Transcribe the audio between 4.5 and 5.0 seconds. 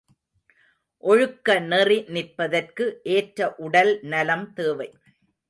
தேவை.